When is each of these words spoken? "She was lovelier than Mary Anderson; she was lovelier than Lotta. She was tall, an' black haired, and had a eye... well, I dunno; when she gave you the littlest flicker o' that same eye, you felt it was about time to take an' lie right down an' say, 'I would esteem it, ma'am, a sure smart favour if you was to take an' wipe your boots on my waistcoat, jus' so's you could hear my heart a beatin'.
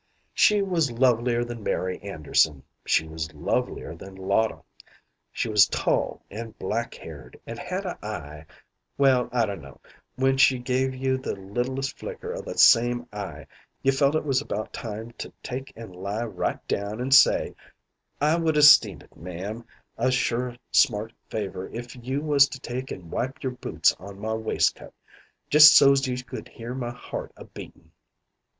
"She 0.33 0.63
was 0.63 0.91
lovelier 0.91 1.43
than 1.45 1.61
Mary 1.61 1.99
Anderson; 2.01 2.63
she 2.87 3.07
was 3.07 3.31
lovelier 3.35 3.93
than 3.95 4.15
Lotta. 4.15 4.63
She 5.31 5.47
was 5.47 5.67
tall, 5.67 6.23
an' 6.31 6.55
black 6.57 6.95
haired, 6.95 7.39
and 7.45 7.59
had 7.59 7.85
a 7.85 8.03
eye... 8.03 8.47
well, 8.97 9.29
I 9.31 9.45
dunno; 9.45 9.79
when 10.15 10.37
she 10.37 10.57
gave 10.57 10.95
you 10.95 11.19
the 11.19 11.35
littlest 11.35 11.99
flicker 11.99 12.35
o' 12.35 12.41
that 12.41 12.59
same 12.59 13.07
eye, 13.13 13.45
you 13.83 13.91
felt 13.91 14.15
it 14.15 14.25
was 14.25 14.41
about 14.41 14.73
time 14.73 15.11
to 15.19 15.31
take 15.43 15.71
an' 15.75 15.91
lie 15.93 16.25
right 16.25 16.67
down 16.67 16.99
an' 16.99 17.11
say, 17.11 17.53
'I 18.19 18.37
would 18.37 18.57
esteem 18.57 19.03
it, 19.03 19.15
ma'am, 19.15 19.63
a 19.99 20.09
sure 20.09 20.57
smart 20.71 21.13
favour 21.29 21.67
if 21.69 21.95
you 21.95 22.21
was 22.21 22.49
to 22.49 22.59
take 22.59 22.91
an' 22.91 23.11
wipe 23.11 23.43
your 23.43 23.51
boots 23.53 23.95
on 23.99 24.17
my 24.19 24.33
waistcoat, 24.33 24.95
jus' 25.51 25.71
so's 25.71 26.07
you 26.07 26.17
could 26.23 26.47
hear 26.47 26.73
my 26.73 26.89
heart 26.89 27.31
a 27.37 27.45
beatin'. 27.45 27.91